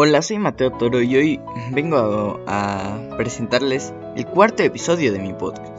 Hola, 0.00 0.22
soy 0.22 0.38
Mateo 0.38 0.70
Toro 0.70 1.02
y 1.02 1.16
hoy 1.16 1.40
vengo 1.72 2.38
a, 2.46 3.00
presentarles 3.16 3.92
el 4.14 4.26
cuarto 4.26 4.62
episodio 4.62 5.12
de 5.12 5.18
mi 5.18 5.32
podcast. 5.32 5.76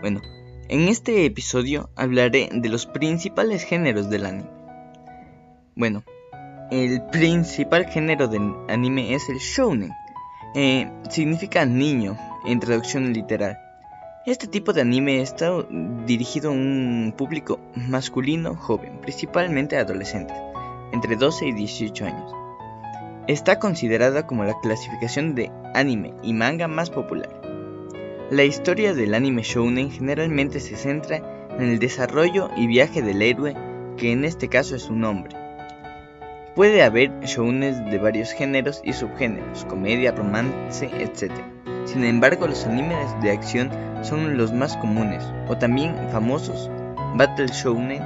Bueno, 0.00 0.20
en 0.68 0.88
este 0.88 1.24
episodio 1.24 1.88
hablaré 1.94 2.48
de 2.52 2.68
los 2.68 2.86
principales 2.86 3.62
géneros 3.62 4.10
del 4.10 4.26
anime. 4.26 4.50
Bueno, 5.76 6.02
el 6.72 7.00
principal 7.12 7.86
género 7.86 8.26
del 8.26 8.56
anime 8.68 9.14
es 9.14 9.28
el 9.28 9.38
shounen. 9.38 9.92
Eh, 10.56 10.90
significa 11.08 11.64
niño 11.64 12.18
en 12.44 12.58
traducción 12.58 13.12
literal. 13.12 13.56
Este 14.26 14.48
tipo 14.48 14.72
de 14.72 14.80
anime 14.80 15.20
está 15.20 15.64
dirigido 16.06 16.50
a 16.50 16.54
un 16.54 17.14
público 17.16 17.60
masculino 17.76 18.56
joven, 18.56 19.00
principalmente 19.00 19.76
adolescentes, 19.76 20.36
entre 20.92 21.14
12 21.14 21.46
y 21.46 21.52
18 21.52 22.04
años. 22.04 22.47
Está 23.28 23.58
considerada 23.58 24.26
como 24.26 24.44
la 24.44 24.58
clasificación 24.58 25.34
de 25.34 25.52
anime 25.74 26.14
y 26.22 26.32
manga 26.32 26.66
más 26.66 26.88
popular. 26.88 27.28
La 28.30 28.44
historia 28.44 28.94
del 28.94 29.12
anime 29.12 29.42
shounen 29.42 29.90
generalmente 29.90 30.60
se 30.60 30.76
centra 30.76 31.48
en 31.58 31.68
el 31.68 31.78
desarrollo 31.78 32.48
y 32.56 32.66
viaje 32.66 33.02
del 33.02 33.20
héroe, 33.20 33.54
que 33.98 34.12
en 34.12 34.24
este 34.24 34.48
caso 34.48 34.76
es 34.76 34.88
un 34.88 35.04
hombre. 35.04 35.36
Puede 36.54 36.82
haber 36.82 37.20
shounes 37.20 37.76
de 37.90 37.98
varios 37.98 38.32
géneros 38.32 38.80
y 38.82 38.94
subgéneros, 38.94 39.66
comedia, 39.66 40.12
romance, 40.12 40.86
etc. 40.86 41.30
Sin 41.84 42.04
embargo, 42.04 42.46
los 42.46 42.64
animes 42.64 43.14
de 43.20 43.30
acción 43.30 43.70
son 44.00 44.38
los 44.38 44.54
más 44.54 44.74
comunes, 44.78 45.22
o 45.48 45.58
también 45.58 45.94
famosos, 46.10 46.70
Battle 47.16 47.48
Shounen. 47.48 48.02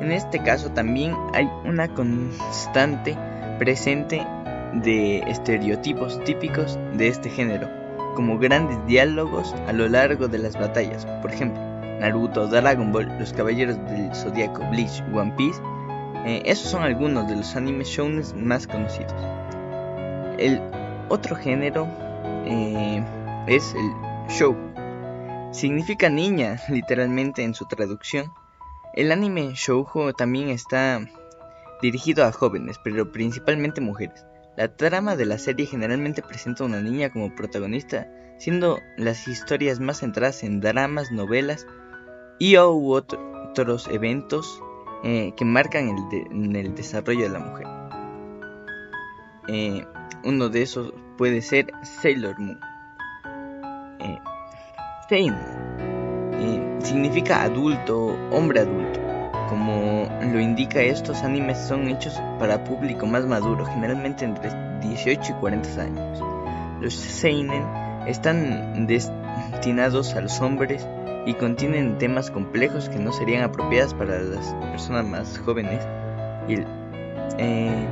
En 0.00 0.12
este 0.12 0.40
caso 0.40 0.70
también 0.70 1.16
hay 1.34 1.50
una 1.64 1.88
constante 1.88 3.16
presente 3.58 4.24
de 4.72 5.18
estereotipos 5.20 6.22
típicos 6.24 6.78
de 6.94 7.08
este 7.08 7.28
género, 7.30 7.68
como 8.14 8.38
grandes 8.38 8.78
diálogos 8.86 9.54
a 9.66 9.72
lo 9.72 9.88
largo 9.88 10.28
de 10.28 10.38
las 10.38 10.58
batallas, 10.58 11.06
por 11.20 11.32
ejemplo, 11.32 11.60
Naruto, 12.02 12.48
Dragon 12.48 12.90
Ball, 12.90 13.16
Los 13.18 13.32
Caballeros 13.32 13.76
del 13.86 14.14
Zodiaco, 14.14 14.64
Bleach, 14.70 15.02
One 15.12 15.32
Piece. 15.36 15.60
Eh, 16.26 16.42
esos 16.44 16.70
son 16.70 16.82
algunos 16.82 17.28
de 17.28 17.36
los 17.36 17.54
animes 17.54 17.88
shounen 17.88 18.24
más 18.36 18.66
conocidos. 18.66 19.14
El 20.38 20.60
otro 21.08 21.36
género 21.36 21.86
eh, 22.44 23.04
es 23.46 23.74
el 23.74 24.28
show. 24.28 24.56
Significa 25.52 26.08
niña, 26.08 26.56
literalmente 26.68 27.44
en 27.44 27.54
su 27.54 27.66
traducción. 27.66 28.32
El 28.94 29.12
anime 29.12 29.52
shoujo 29.54 30.12
también 30.12 30.48
está 30.48 31.00
dirigido 31.80 32.24
a 32.24 32.32
jóvenes, 32.32 32.80
pero 32.82 33.12
principalmente 33.12 33.80
mujeres. 33.80 34.26
La 34.56 34.68
trama 34.68 35.16
de 35.16 35.24
la 35.24 35.38
serie 35.38 35.66
generalmente 35.66 36.22
presenta 36.22 36.62
a 36.62 36.66
una 36.66 36.80
niña 36.80 37.10
como 37.10 37.34
protagonista, 37.34 38.08
siendo 38.38 38.80
las 38.96 39.26
historias 39.26 39.80
más 39.80 40.00
centradas 40.00 40.42
en 40.42 40.60
dramas, 40.60 41.10
novelas 41.10 41.66
y 42.38 42.56
o 42.56 42.72
otros 42.74 43.88
eventos 43.88 44.62
eh, 45.04 45.32
que 45.36 45.44
marcan 45.44 45.88
el, 45.88 46.74
desarrollo 46.74 47.22
de 47.22 47.28
la 47.30 47.38
mujer. 47.38 47.66
Eh, 49.48 49.86
uno 50.24 50.48
de 50.48 50.62
esos 50.62 50.92
puede 51.16 51.42
ser 51.42 51.72
Sailor 51.82 52.38
Moon. 52.38 52.60
Eh, 54.00 54.18
eh, 55.10 56.78
significa 56.82 57.42
adulto, 57.42 58.16
hombre 58.30 58.60
adulto. 58.60 59.01
Como 59.52 60.08
lo 60.32 60.40
indica, 60.40 60.80
estos 60.80 61.22
animes 61.22 61.58
son 61.58 61.86
hechos 61.88 62.18
para 62.38 62.64
público 62.64 63.06
más 63.06 63.26
maduro, 63.26 63.66
generalmente 63.66 64.24
entre 64.24 64.50
18 64.80 65.30
y 65.30 65.34
40 65.34 65.82
años. 65.82 66.22
Los 66.80 66.94
seinen 66.94 67.62
están 68.06 68.86
destinados 68.86 70.14
a 70.14 70.22
los 70.22 70.40
hombres 70.40 70.88
y 71.26 71.34
contienen 71.34 71.98
temas 71.98 72.30
complejos 72.30 72.88
que 72.88 72.98
no 72.98 73.12
serían 73.12 73.44
apropiadas 73.44 73.92
para 73.92 74.20
las 74.20 74.54
personas 74.70 75.04
más 75.04 75.38
jóvenes 75.40 75.86
y, 76.48 76.54
eh, 77.36 77.86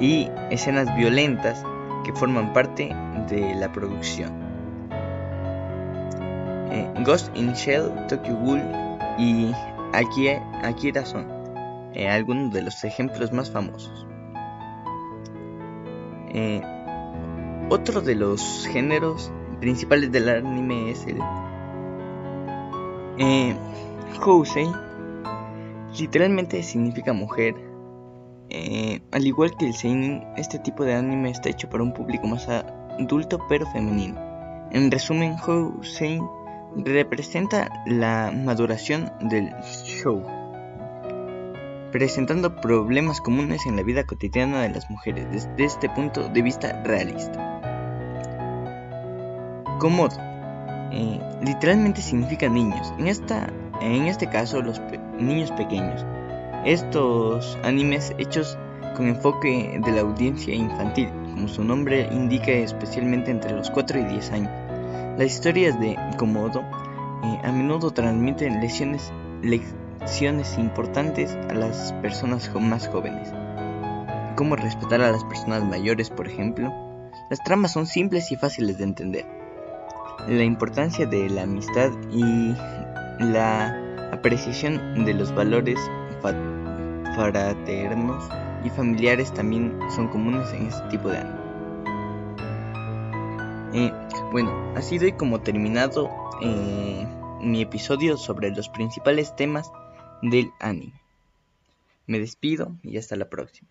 y 0.00 0.30
escenas 0.50 0.94
violentas 0.98 1.64
que 2.04 2.12
forman 2.12 2.52
parte 2.52 2.94
de 3.30 3.54
la 3.54 3.72
producción. 3.72 4.32
Eh, 6.70 6.92
Ghost 7.06 7.34
in 7.34 7.54
Shell, 7.54 7.90
Tokyo 8.06 8.36
Ghoul 8.36 8.60
y 9.16 9.54
Akira 9.92 11.04
son 11.04 11.26
eh, 11.94 12.08
algunos 12.08 12.52
de 12.52 12.62
los 12.62 12.84
ejemplos 12.84 13.32
más 13.32 13.50
famosos. 13.50 14.06
Eh, 16.30 16.60
otro 17.70 18.00
de 18.00 18.14
los 18.14 18.66
géneros 18.70 19.32
principales 19.60 20.12
del 20.12 20.28
anime 20.28 20.90
es 20.90 21.06
el 21.06 21.18
eh. 23.18 23.56
Literalmente 25.98 26.62
significa 26.62 27.12
mujer. 27.12 27.54
Eh, 28.50 29.00
al 29.10 29.26
igual 29.26 29.56
que 29.56 29.66
el 29.66 29.74
seinen, 29.74 30.24
este 30.36 30.58
tipo 30.58 30.84
de 30.84 30.94
anime 30.94 31.30
está 31.30 31.50
hecho 31.50 31.68
para 31.68 31.82
un 31.82 31.92
público 31.92 32.26
más 32.26 32.48
adulto 32.48 33.38
pero 33.48 33.66
femenino. 33.66 34.18
En 34.70 34.90
resumen, 34.90 35.36
Housei 35.36 36.20
representa 36.84 37.70
la 37.86 38.32
maduración 38.32 39.10
del 39.20 39.52
show, 39.62 40.22
presentando 41.90 42.54
problemas 42.56 43.20
comunes 43.20 43.66
en 43.66 43.76
la 43.76 43.82
vida 43.82 44.04
cotidiana 44.04 44.62
de 44.62 44.70
las 44.70 44.88
mujeres 44.90 45.26
desde 45.30 45.64
este 45.64 45.88
punto 45.90 46.28
de 46.28 46.42
vista 46.42 46.82
realista. 46.84 47.44
Comodo 49.78 50.16
eh, 50.92 51.20
literalmente 51.44 52.00
significa 52.00 52.48
niños, 52.48 52.92
en, 52.98 53.06
esta, 53.06 53.52
en 53.80 54.06
este 54.06 54.28
caso 54.28 54.62
los 54.62 54.80
niños 55.18 55.50
pequeños. 55.52 56.04
Estos 56.64 57.58
animes 57.62 58.12
hechos 58.18 58.58
con 58.96 59.08
enfoque 59.08 59.80
de 59.84 59.92
la 59.92 60.00
audiencia 60.00 60.54
infantil, 60.54 61.08
como 61.34 61.48
su 61.48 61.62
nombre 61.62 62.08
indica 62.10 62.50
especialmente 62.50 63.30
entre 63.30 63.52
los 63.52 63.70
4 63.70 64.00
y 64.00 64.04
10 64.04 64.32
años. 64.32 64.67
Las 65.18 65.34
historias 65.34 65.78
de 65.80 65.96
Komodo 66.16 66.60
eh, 66.60 67.40
a 67.42 67.50
menudo 67.50 67.90
transmiten 67.90 68.60
lecciones, 68.60 69.10
importantes 70.56 71.36
a 71.50 71.54
las 71.54 71.92
personas 71.94 72.48
más 72.54 72.86
jóvenes. 72.86 73.28
Cómo 74.36 74.54
respetar 74.54 75.02
a 75.02 75.10
las 75.10 75.24
personas 75.24 75.64
mayores, 75.64 76.08
por 76.08 76.28
ejemplo. 76.28 76.72
Las 77.30 77.42
tramas 77.42 77.72
son 77.72 77.86
simples 77.86 78.30
y 78.30 78.36
fáciles 78.36 78.78
de 78.78 78.84
entender. 78.84 79.26
La 80.28 80.44
importancia 80.44 81.04
de 81.04 81.28
la 81.28 81.42
amistad 81.42 81.90
y 82.12 82.54
la 83.18 83.76
apreciación 84.12 85.04
de 85.04 85.14
los 85.14 85.34
valores 85.34 85.80
fraternos 87.16 88.28
y 88.62 88.70
familiares 88.70 89.34
también 89.34 89.80
son 89.96 90.06
comunes 90.06 90.52
en 90.52 90.68
este 90.68 90.88
tipo 90.90 91.08
de 91.08 91.18
anime. 91.18 91.47
Eh, 93.74 93.92
bueno, 94.32 94.50
así 94.76 94.98
doy 94.98 95.12
como 95.12 95.40
terminado 95.40 96.10
eh, 96.40 97.06
mi 97.40 97.60
episodio 97.60 98.16
sobre 98.16 98.50
los 98.50 98.68
principales 98.68 99.36
temas 99.36 99.70
del 100.22 100.50
anime. 100.60 101.00
Me 102.06 102.18
despido 102.18 102.76
y 102.82 102.96
hasta 102.96 103.16
la 103.16 103.28
próxima. 103.28 103.68